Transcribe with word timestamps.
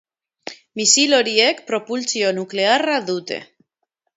Misil 0.79 1.13
horiek 1.17 1.61
propultsio 1.67 2.33
nuklearra 2.39 2.99
dute. 3.11 3.39